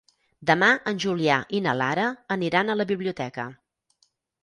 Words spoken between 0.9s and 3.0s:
en Julià i na Lara aniran a la